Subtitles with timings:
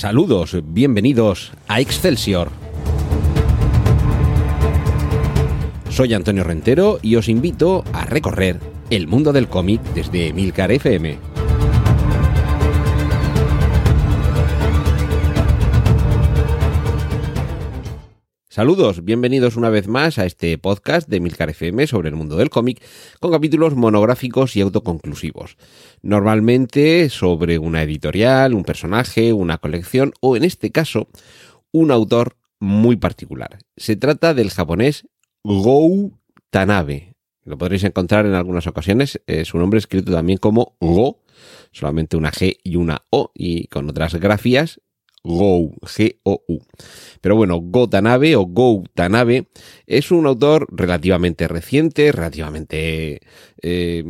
[0.00, 2.48] Saludos, bienvenidos a Excelsior.
[5.90, 11.29] Soy Antonio Rentero y os invito a recorrer el mundo del cómic desde Milcar FM.
[18.60, 22.50] Saludos, bienvenidos una vez más a este podcast de Milcar FM sobre el mundo del
[22.50, 22.82] cómic,
[23.18, 25.56] con capítulos monográficos y autoconclusivos.
[26.02, 31.08] Normalmente sobre una editorial, un personaje, una colección o en este caso,
[31.72, 33.56] un autor muy particular.
[33.78, 35.08] Se trata del japonés
[35.42, 36.10] Go
[36.50, 37.14] Tanabe.
[37.44, 39.22] Lo podréis encontrar en algunas ocasiones.
[39.44, 41.22] su nombre escrito también como Go,
[41.72, 44.82] solamente una G y una O, y con otras grafías
[45.22, 46.58] Go, G-O-U.
[47.20, 49.48] Pero bueno, Go Tanabe o Go Tanabe
[49.86, 53.20] es un autor relativamente reciente, relativamente
[53.62, 54.04] eh,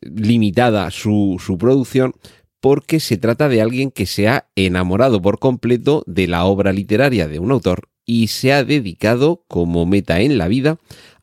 [0.00, 2.14] limitada su, su producción,
[2.60, 7.28] porque se trata de alguien que se ha enamorado por completo de la obra literaria
[7.28, 10.78] de un autor y se ha dedicado como meta en la vida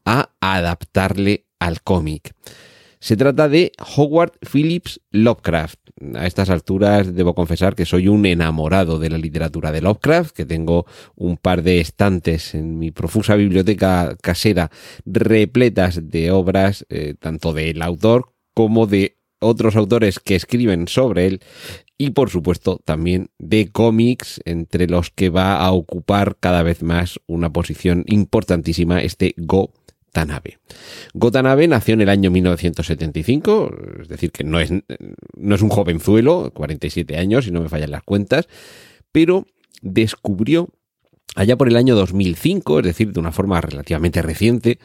[0.06, 2.34] a adaptarle al cómic.
[3.00, 5.79] Se trata de Howard Phillips Lovecraft.
[6.16, 10.46] A estas alturas debo confesar que soy un enamorado de la literatura de Lovecraft, que
[10.46, 14.72] tengo un par de estantes en mi profusa biblioteca casera
[15.06, 21.42] repletas de obras eh, tanto del autor como de otros autores que escriben sobre él
[21.98, 27.20] y por supuesto también de cómics entre los que va a ocupar cada vez más
[27.28, 29.72] una posición importantísima este Go
[30.12, 30.60] Tanabe.
[31.14, 33.72] Gotanabe nació en el año 1975,
[34.02, 34.72] es decir, que no es,
[35.36, 38.48] no es un jovenzuelo, 47 años, si no me fallan las cuentas,
[39.12, 39.46] pero
[39.82, 40.70] descubrió
[41.36, 44.80] allá por el año 2005, es decir, de una forma relativamente reciente,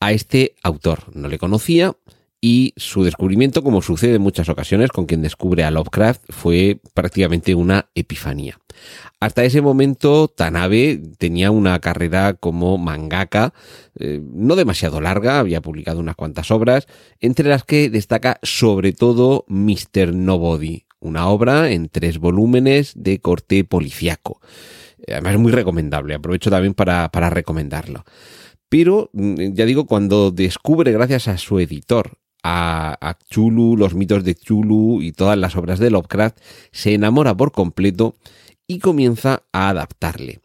[0.00, 1.04] a este autor.
[1.14, 1.94] No le conocía,
[2.40, 7.54] y su descubrimiento, como sucede en muchas ocasiones con quien descubre a Lovecraft, fue prácticamente
[7.54, 8.58] una epifanía.
[9.18, 13.52] Hasta ese momento, Tanabe tenía una carrera como mangaka,
[13.98, 16.86] eh, no demasiado larga, había publicado unas cuantas obras,
[17.18, 20.14] entre las que destaca sobre todo Mr.
[20.14, 24.40] Nobody, una obra en tres volúmenes de corte policiaco.
[25.06, 28.04] Eh, además es muy recomendable, aprovecho también para, para recomendarlo.
[28.68, 34.34] Pero, mm, ya digo, cuando descubre, gracias a su editor, a, Chulu, los mitos de
[34.34, 36.38] Chulu y todas las obras de Lovecraft,
[36.72, 38.16] se enamora por completo
[38.66, 40.40] y comienza a adaptarle.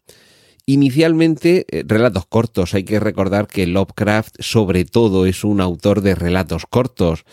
[0.66, 2.74] Inicialmente, eh, relatos cortos.
[2.74, 7.24] Hay que recordar que Lovecraft, sobre todo, es un autor de relatos cortos.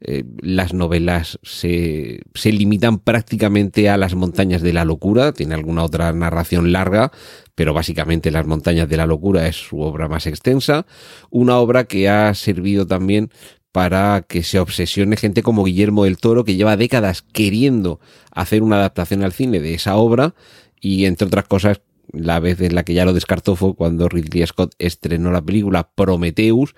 [0.00, 5.82] Eh, las novelas se, se, limitan prácticamente a las montañas de la locura, tiene alguna
[5.82, 7.10] otra narración larga,
[7.56, 10.86] pero básicamente las montañas de la locura es su obra más extensa,
[11.30, 13.30] una obra que ha servido también
[13.72, 18.00] para que se obsesione gente como Guillermo del Toro, que lleva décadas queriendo
[18.32, 20.34] hacer una adaptación al cine de esa obra,
[20.80, 21.80] y entre otras cosas,
[22.12, 25.90] la vez en la que ya lo descartó fue cuando Ridley Scott estrenó la película
[25.94, 26.74] Prometheus,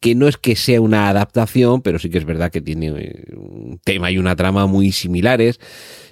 [0.00, 3.24] que no es que sea una adaptación, pero sí que es verdad que tiene eh,
[3.34, 5.60] un tema y una trama muy similares.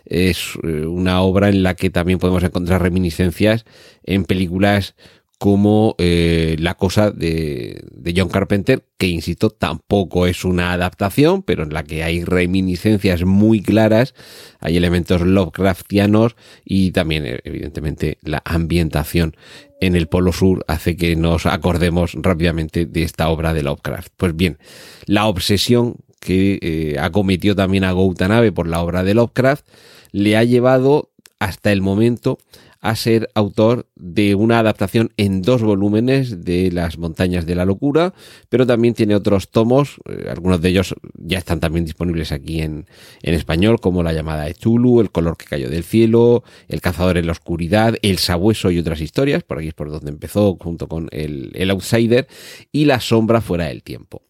[0.07, 3.67] Es eh, una obra en la que también podemos encontrar reminiscencias
[4.05, 4.95] en películas
[5.43, 7.85] como eh, La cosa de,
[8.17, 13.61] John Carpenter, que insisto, tampoco es una adaptación, pero en la que hay reminiscencias muy
[13.61, 14.15] claras,
[14.61, 19.35] hay elementos Lovecraftianos y también, eh, evidentemente, la ambientación
[19.81, 24.13] en el Polo Sur hace que nos acordemos rápidamente de esta obra de Lovecraft.
[24.17, 24.59] Pues bien,
[25.07, 29.67] la obsesión que eh, acometió también a Gautanabe por la obra de Lovecraft
[30.13, 31.11] le ha llevado
[31.41, 32.39] hasta el momento
[32.83, 38.13] a ser autor de una adaptación en dos volúmenes de Las montañas de la locura,
[38.49, 42.87] pero también tiene otros tomos, eh, algunos de ellos ya están también disponibles aquí en,
[43.23, 47.19] en español, como La llamada de Chulu, El color que cayó del cielo, El cazador
[47.19, 50.89] en la oscuridad, El sabueso y otras historias, por aquí es por donde empezó junto
[50.89, 52.27] con El, el Outsider,
[52.73, 54.23] y La sombra fuera del tiempo.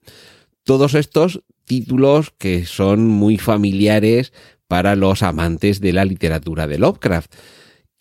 [0.62, 4.34] Todos estos títulos que son muy familiares
[4.68, 7.32] para los amantes de la literatura de Lovecraft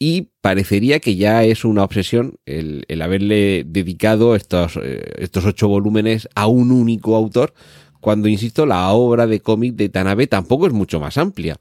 [0.04, 6.28] y parecería que ya es una obsesión el, haberle dedicado estos, eh, estos ocho volúmenes
[6.34, 7.54] a un único autor,
[8.00, 11.58] cuando, insisto, la obra de cómic de Tanabe tampoco es mucho más amplia.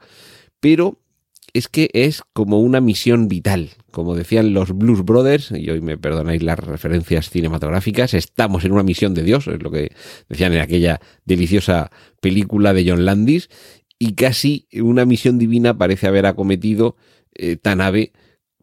[0.58, 0.98] Pero
[1.52, 3.72] es que es como una misión vital.
[3.90, 8.84] Como decían los Blues Brothers, y hoy me perdonáis las referencias cinematográficas, estamos en una
[8.84, 9.93] misión de Dios, es lo que
[10.31, 11.90] decían en aquella deliciosa
[12.22, 13.50] película de John Landis,
[13.98, 16.96] y casi una misión divina parece haber acometido
[17.34, 18.12] eh, Tanabe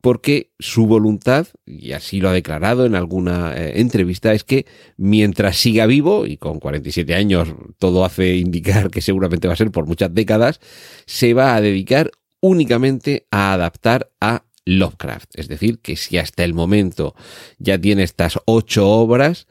[0.01, 4.65] porque su voluntad, y así lo ha declarado en alguna eh, entrevista, es que
[4.95, 9.71] mientras siga vivo, y con 47 años todo hace indicar que seguramente va a ser
[9.71, 10.59] por muchas décadas,
[11.05, 15.31] se va a dedicar únicamente a adaptar a Lovecraft.
[15.35, 17.15] Es decir, que si hasta el momento
[17.57, 19.47] ya tiene estas ocho obras,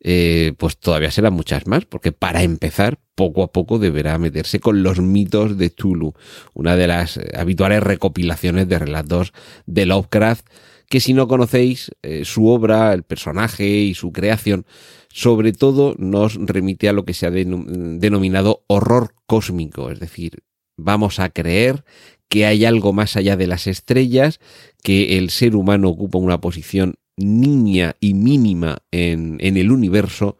[0.00, 4.82] eh, pues todavía serán muchas más, porque para empezar, poco a poco deberá meterse con
[4.82, 6.14] los mitos de Tulu,
[6.54, 9.32] una de las eh, habituales recopilaciones de relatos
[9.66, 10.46] de Lovecraft,
[10.88, 14.66] que si no conocéis eh, su obra, el personaje y su creación,
[15.08, 20.44] sobre todo nos remite a lo que se ha denominado horror cósmico, es decir,
[20.76, 21.84] vamos a creer
[22.28, 24.38] que hay algo más allá de las estrellas,
[24.82, 30.36] que el ser humano ocupa una posición niña y mínima en, el universo,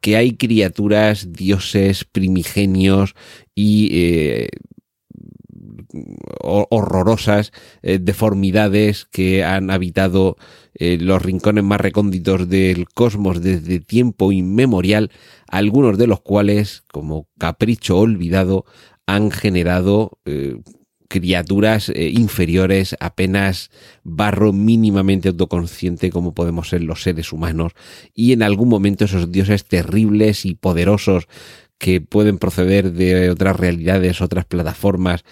[0.00, 3.14] que hay criaturas, dioses, primigenios
[3.54, 4.48] y eh,
[6.42, 7.52] horrorosas
[7.82, 10.36] eh, deformidades que han habitado
[10.74, 15.10] eh, los rincones más recónditos del cosmos desde tiempo inmemorial,
[15.48, 18.64] algunos de los cuales, como capricho olvidado,
[19.06, 20.18] han generado
[21.12, 23.70] criaturas eh, inferiores, apenas
[24.02, 27.72] barro mínimamente autoconsciente como podemos ser los seres humanos.
[28.14, 31.28] Y en algún momento esos dioses terribles y poderosos
[31.82, 35.24] que pueden proceder de otras realidades, otras plataformas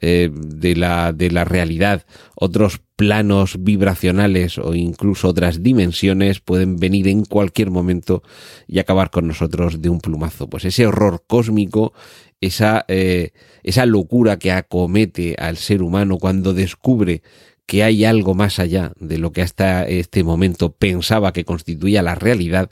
[0.00, 7.06] eh, de, la, de la realidad, otros planos vibracionales o incluso otras dimensiones pueden venir
[7.06, 8.22] en cualquier momento
[8.66, 10.48] y acabar con nosotros de un plumazo.
[10.48, 11.92] Pues ese horror cósmico
[12.40, 13.32] esa, eh,
[13.62, 17.20] esa locura que acomete al ser humano cuando descubre
[17.70, 22.16] que hay algo más allá de lo que hasta este momento pensaba que constituía la
[22.16, 22.68] realidad,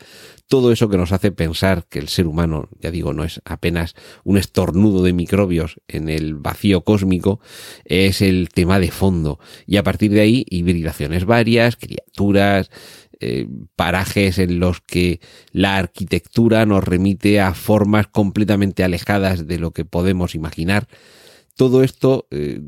[0.48, 3.94] todo eso que nos hace pensar que el ser humano, ya digo, no es apenas
[4.24, 7.38] un estornudo de microbios en el vacío cósmico,
[7.84, 9.38] es el tema de fondo.
[9.68, 12.68] Y a partir de ahí, hibridaciones varias, criaturas,
[13.20, 13.46] eh,
[13.76, 15.20] parajes en los que
[15.52, 20.88] la arquitectura nos remite a formas completamente alejadas de lo que podemos imaginar.
[21.58, 22.60] Todo esto eh,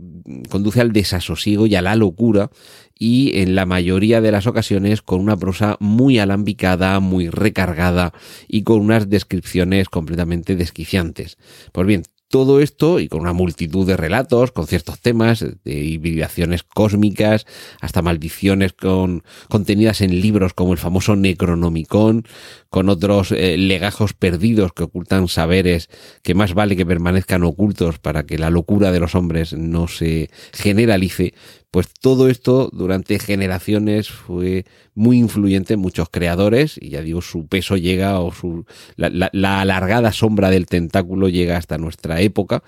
[0.50, 2.50] conduce al desasosiego y a la locura
[2.98, 8.12] y en la mayoría de las ocasiones con una prosa muy alambicada, muy recargada
[8.48, 11.38] y con unas descripciones completamente desquiciantes.
[11.70, 16.62] Pues bien, todo esto y con una multitud de relatos, con ciertos temas, de hibridaciones
[16.62, 17.44] cósmicas,
[17.80, 22.24] hasta maldiciones con, contenidas en libros como el famoso Necronomicon,
[22.68, 25.90] con otros eh, legajos perdidos que ocultan saberes
[26.22, 30.30] que más vale que permanezcan ocultos para que la locura de los hombres no se
[30.52, 31.34] generalice,
[31.70, 34.64] pues todo esto durante generaciones fue
[34.94, 39.30] muy influyente en muchos creadores y ya digo, su peso llega o su, la,
[39.60, 42.62] alargada sombra del tentáculo llega hasta nuestra época.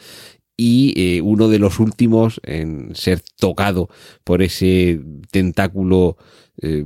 [0.56, 3.88] Y eh, uno de los últimos en ser tocado
[4.22, 5.00] por ese
[5.30, 6.16] tentáculo
[6.60, 6.84] eh,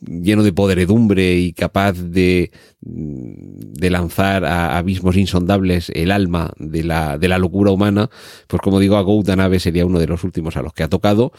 [0.00, 2.50] lleno de podredumbre y capaz de,
[2.80, 8.10] de lanzar a abismos insondables el alma de la, de la locura humana,
[8.46, 11.32] pues como digo, a Goutanabe sería uno de los últimos a los que ha tocado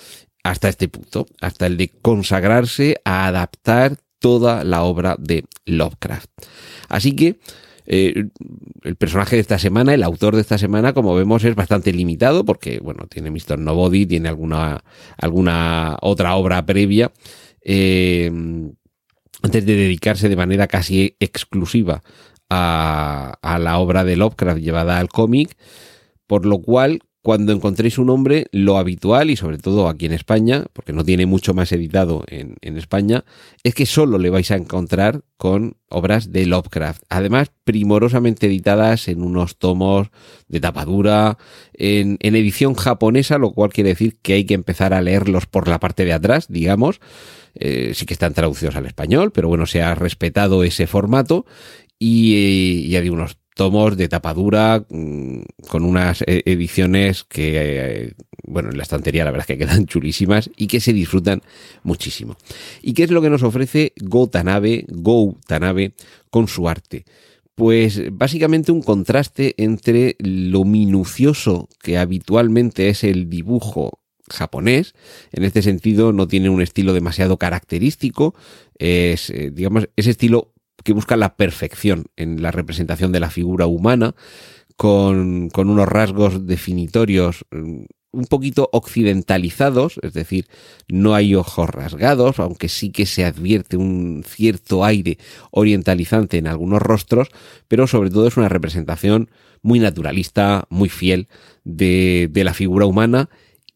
[0.44, 6.30] hasta este punto, hasta el de consagrarse a adaptar toda la obra de Lovecraft.
[6.90, 7.40] Así que
[7.86, 8.26] eh,
[8.84, 12.44] el personaje de esta semana, el autor de esta semana, como vemos, es bastante limitado
[12.44, 13.58] porque, bueno, tiene Mr.
[13.58, 14.84] Nobody, tiene alguna,
[15.18, 17.12] alguna otra obra previa
[17.70, 18.32] eh,
[19.44, 22.02] antes de dedicarse de manera casi exclusiva
[22.50, 25.58] a, la obra de Lovecraft llevada al cómic,
[26.28, 30.64] por lo cual cuando encontréis un nombre, lo habitual, y sobre todo aquí en España,
[30.72, 33.26] porque no tiene mucho más editado en, España,
[33.64, 37.04] es que solo le vais a encontrar con obras de Lovecraft.
[37.10, 40.08] Además, primorosamente editadas en unos tomos
[40.48, 41.38] de tapadura,
[41.74, 45.82] en edición japonesa, lo cual quiere decir que hay que empezar a leerlos por la
[45.82, 47.02] parte de atrás, digamos.
[47.60, 51.46] Eh, sí que están traducidos al español, pero bueno, se ha respetado ese formato
[52.00, 58.70] y, y hay unos tomos de tapadura mm, con unas e-, ediciones que, eh, bueno,
[58.70, 61.42] en la estantería la verdad es que quedan chulísimas y que se disfrutan
[61.84, 62.38] muchísimo.
[62.82, 65.94] ¿Y qué es lo que nos ofrece Go Tanabe, Go Tanabe
[66.30, 67.04] con su arte?
[67.56, 74.94] Pues básicamente un contraste entre lo minucioso que habitualmente es el dibujo japonés.
[75.32, 78.36] En este sentido no tiene un estilo demasiado característico.
[78.78, 80.54] Es, eh, digamos, ese estilo
[80.84, 84.16] que busca la perfección en la representación de la figura humana,
[84.78, 90.48] con, con unos rasgos definitorios mm, un poquito occidentalizados, es decir,
[90.88, 95.18] no hay ojos rasgados, aunque sí que se advierte un cierto aire
[95.52, 97.30] orientalizante en algunos rostros,
[97.68, 99.30] pero sobre todo es una representación
[99.62, 101.28] muy naturalista, muy fiel
[101.64, 103.30] de, de la figura humana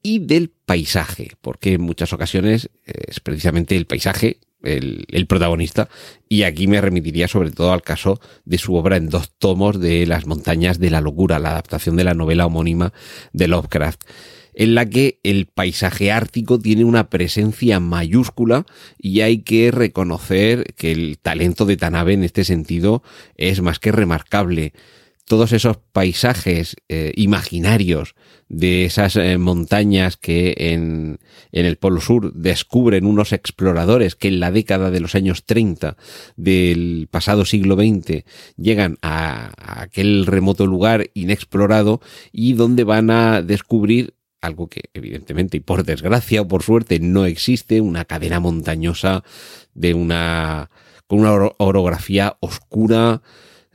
[0.04, 5.90] y del paisaje, porque en muchas ocasiones es precisamente el paisaje el, protagonista,
[6.30, 10.06] y aquí me remitiría sobre todo al caso de su obra en dos tomos de
[10.06, 12.94] Las montañas de la locura, la adaptación de la novela homónima
[13.34, 14.04] de Lovecraft.
[14.54, 18.66] en la que el paisaje ártico tiene una presencia mayúscula
[19.00, 23.02] y hay que reconocer que el talento de Tanabe en este sentido
[23.38, 24.74] es más que remarcable
[25.32, 28.16] todos esos paisajes eh, imaginarios
[28.50, 31.20] de esas eh, montañas que en,
[31.54, 35.96] el Polo Sur descubren unos exploradores que en la década de los años 30
[36.36, 38.26] del pasado siglo XX
[38.58, 42.02] llegan a, a aquel remoto lugar inexplorado
[42.34, 47.26] y donde van a descubrir algo que evidentemente y por desgracia o por suerte no
[47.26, 49.24] existe, una cadena montañosa
[49.76, 50.70] de una
[51.08, 53.22] con una orografía oscura,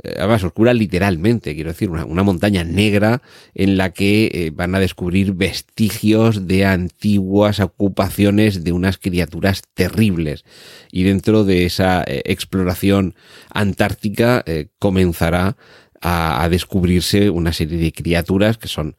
[0.05, 3.23] además oscura literalmente, quiero decir, una, montaña negra
[3.55, 10.45] en la que eh, van a descubrir vestigios de antiguas ocupaciones de unas criaturas terribles.
[10.93, 13.15] Y dentro de esa eh, exploración
[13.50, 14.45] antártica
[14.79, 15.57] comenzará
[16.00, 18.97] a, a, descubrirse una serie de criaturas que son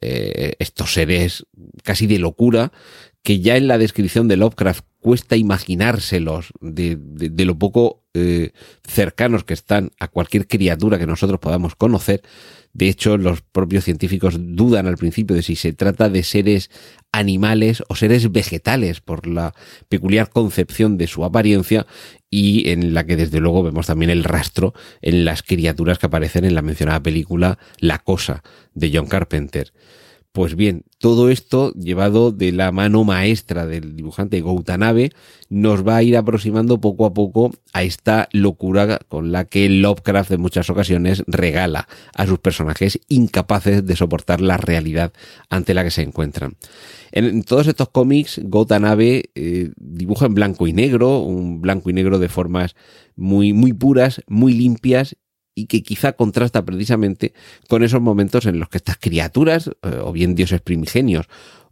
[0.00, 1.46] estos seres
[1.82, 2.70] casi de locura
[3.26, 8.50] que ya en la descripción de Lovecraft cuesta imaginárselos de, de, lo poco eh,
[8.82, 12.22] cercanos que están a cualquier criatura que nosotros podamos conocer.
[12.72, 16.72] De hecho, los propios científicos dudan al principio de si se trata de seres
[17.12, 19.54] animales o seres vegetales por la
[19.88, 21.86] peculiar concepción de su apariencia
[22.28, 26.44] y en la que desde luego vemos también el rastro en las criaturas que aparecen
[26.44, 28.42] en la mencionada película La Cosa
[28.74, 29.72] de John Carpenter.
[30.36, 35.12] Pues bien, todo esto llevado de la mano maestra del dibujante Goutanabe
[35.48, 40.32] nos va a ir aproximando poco a poco a esta locura con la que Lovecraft
[40.32, 45.14] en muchas ocasiones regala a sus personajes incapaces de soportar la realidad
[45.48, 46.56] ante la que se encuentran.
[47.12, 52.18] En, todos estos cómics, Goutanabe eh, dibuja en blanco y negro, un blanco y negro
[52.18, 52.76] de formas
[53.16, 55.16] muy, muy puras, muy limpias
[55.56, 57.32] y que quizá contrasta precisamente
[57.66, 61.26] con esos momentos en los que estas criaturas, eh, o bien dioses primigenios,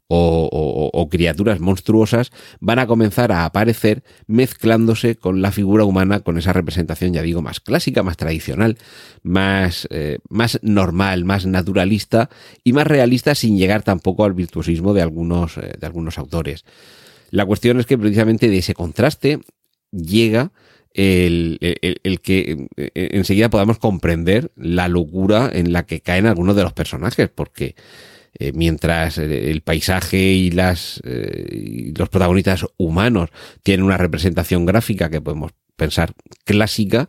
[0.07, 6.21] o, o, o, criaturas monstruosas van a comenzar a aparecer mezclándose con la figura humana,
[6.21, 8.77] con esa representación, ya digo, más clásica, más tradicional,
[9.23, 12.29] más, eh, más normal, más naturalista
[12.63, 16.65] y más realista sin llegar tampoco al virtuosismo de algunos, eh, de algunos autores.
[17.31, 19.41] La cuestión es que precisamente de ese contraste
[19.91, 20.53] llega
[20.95, 26.57] el, el, el, que eh, enseguida podamos comprender la locura en la que caen algunos
[26.57, 27.75] de los personajes, porque
[28.37, 33.31] eh, mientras el paisaje y las eh, y los protagonistas humanos
[33.63, 37.09] tienen una representación gráfica que podemos pensar clásica,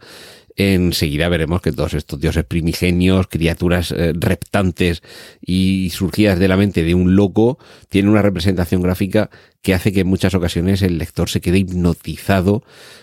[0.56, 5.02] enseguida veremos que todos estos dioses primigenios, criaturas eh, reptantes
[5.42, 7.58] y surgidas de la mente de un loco,
[7.90, 9.32] tienen una representación gráfica
[9.66, 12.62] que hace que en muchas ocasiones el lector se quede hipnotizado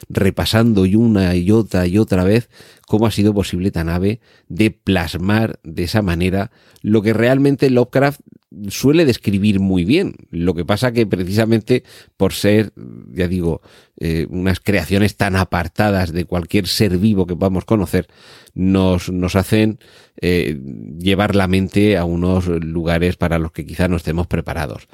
[0.09, 2.49] repasando y una y otra y otra vez
[2.87, 8.21] cómo ha sido posible tan ave de plasmar de esa manera lo que realmente Lovecraft
[8.69, 10.15] suele describir muy bien.
[10.31, 11.83] Lo que pasa que precisamente
[12.17, 12.73] por ser,
[13.13, 13.61] ya digo,
[13.99, 18.07] eh, unas creaciones tan apartadas de cualquier ser vivo que podamos conocer,
[18.55, 19.81] nos, nos hacen
[20.21, 20.61] eh,
[20.97, 24.87] llevar la mente a unos lugares para los que quizá no estemos preparados.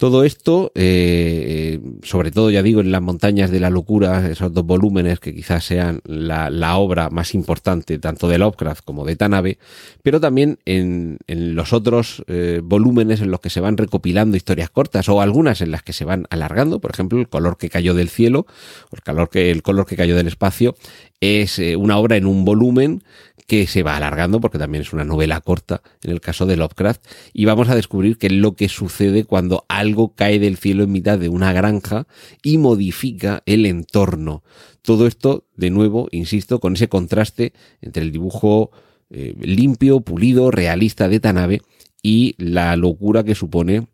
[0.00, 4.64] Todo esto, eh, sobre todo, ya digo, en las montañas de la locura, esos dos
[4.64, 9.58] volúmenes que quizás sean la, obra más importante tanto de Lovecraft como de Tanabe,
[10.02, 15.06] pero también en, los otros eh, volúmenes en los que se van recopilando historias cortas
[15.10, 18.08] o algunas en las que se van alargando, por ejemplo, El color que cayó del
[18.08, 18.46] cielo,
[18.92, 20.76] el, calor que, el color que cayó del espacio,
[21.20, 23.04] es eh, una obra en un volumen
[23.50, 27.04] que se va alargando porque también es una novela corta en el caso de Lovecraft
[27.32, 30.92] y vamos a descubrir qué es lo que sucede cuando algo cae del cielo en
[30.92, 32.06] mitad de una granja
[32.44, 34.44] y modifica el entorno.
[34.82, 38.70] Todo esto, de nuevo, insisto, con ese contraste entre el dibujo
[39.10, 41.60] eh, limpio, pulido, realista de Tanabe
[42.04, 43.88] y la locura que supone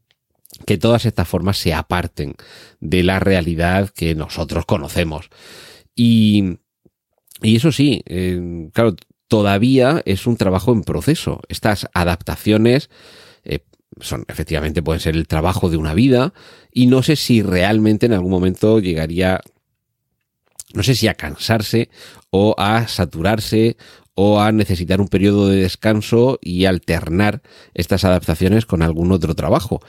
[0.66, 2.34] que todas estas formas se aparten
[2.80, 5.30] de la realidad que nosotros conocemos.
[5.94, 6.58] Y,
[7.40, 8.96] y eso sí, eh, claro,
[9.28, 11.40] todavía es un trabajo en proceso.
[11.48, 12.90] Estas adaptaciones
[13.44, 13.60] eh,
[14.00, 16.32] son efectivamente pueden ser el trabajo de una vida
[16.72, 19.40] y no sé si realmente en algún momento llegaría
[20.74, 21.88] no sé si a cansarse
[22.30, 23.76] o a saturarse
[24.14, 27.42] o a necesitar un periodo de descanso y alternar
[27.74, 29.80] estas adaptaciones con algún otro trabajo.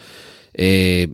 [0.60, 1.08] Eh,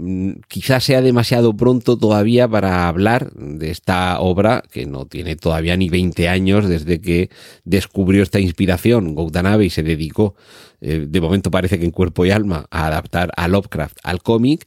[0.47, 5.89] quizás sea demasiado pronto todavía para hablar de esta obra que no tiene todavía ni
[5.89, 7.29] 20 años desde que
[7.65, 9.15] descubrió esta inspiración.
[9.15, 10.35] Gautanabe y se dedicó,
[10.79, 14.65] eh, de momento parece que en cuerpo y alma, a adaptar a Lovecraft al cómic,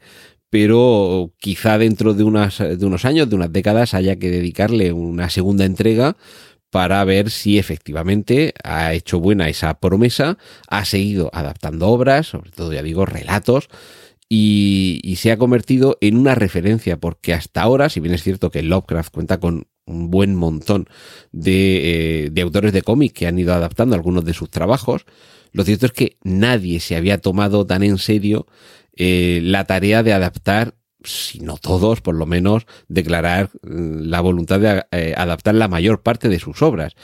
[0.50, 5.30] pero quizá dentro de, unas, de unos años, de unas décadas, haya que dedicarle una
[5.30, 6.18] segunda entrega
[6.71, 10.37] para ver si efectivamente ha hecho buena esa promesa,
[10.68, 13.71] ha seguido adaptando obras, sobre todo ya digo relatos,
[14.28, 18.62] y, se ha convertido en una referencia, porque hasta ahora, si bien es cierto que
[18.62, 20.88] Lovecraft cuenta con un buen montón
[21.33, 25.06] de, eh, de autores de cómic que han ido adaptando algunos de sus trabajos,
[25.52, 28.47] lo cierto es que nadie se había tomado tan en serio
[28.97, 34.59] eh, la tarea de adaptar, si no todos, por lo menos declarar mm, la voluntad
[34.59, 36.95] de eh, adaptar la mayor parte de sus obras.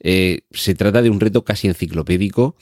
[0.00, 2.56] Eh, se trata de un reto casi enciclopédico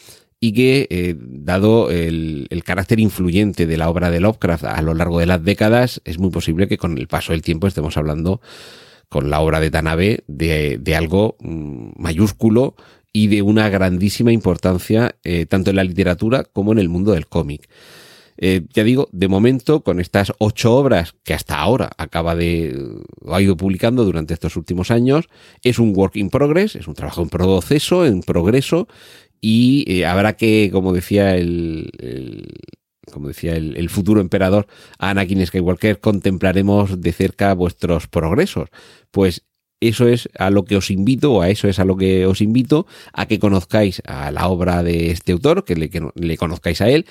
[0.47, 5.25] y que, dado el, carácter influyente de la obra de Lovecraft a lo largo de
[5.25, 8.43] las décadas, es muy posible que con el paso del tiempo estemos hablando
[9.09, 12.75] con la obra de Tanabe de, de algo mm, mayúsculo
[13.11, 17.27] y de una grandísima importancia eh, tanto en la literatura como en el mundo del
[17.27, 17.67] cómic.
[18.37, 22.77] Eh, ya digo, de momento, con estas ocho obras que hasta ahora acaba de,
[23.29, 25.29] ha ido publicando durante estos últimos años,
[25.63, 28.89] es un work in progress, es un trabajo en proceso, en progreso,
[29.47, 31.91] y eh, habrá que, como decía el,
[33.13, 34.67] como decía el, futuro emperador
[34.99, 38.71] Anakin Skywalker, contemplaremos de cerca vuestros progresos.
[39.11, 39.45] Pues
[39.81, 42.87] eso es a lo que os invito, a eso es a lo que os invito,
[43.13, 46.89] a que conozcáis a la obra de este autor, que le, que le conozcáis a
[46.89, 47.05] él,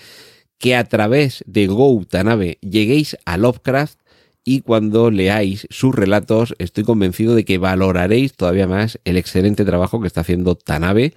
[0.58, 4.00] que a través de Go Tanabe lleguéis a Lovecraft
[4.44, 10.02] y cuando leáis sus relatos estoy convencido de que valoraréis todavía más el excelente trabajo
[10.02, 11.14] que está haciendo Tanabe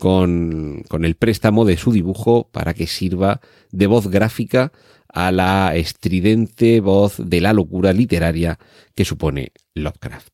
[0.00, 3.40] con, el préstamo de su dibujo para que sirva
[3.70, 4.72] de voz gráfica
[5.08, 8.58] a la estridente voz de la locura literaria
[8.94, 10.32] que supone Lovecraft.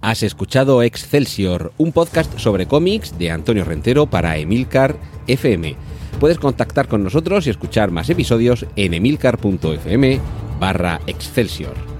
[0.00, 4.96] Has escuchado Excelsior, un podcast sobre cómics de Antonio Rentero para Emilcar
[5.26, 5.91] FM.
[6.20, 10.20] Puedes contactar con nosotros y escuchar más episodios en emilcar.fm
[10.60, 11.91] barra Excelsior.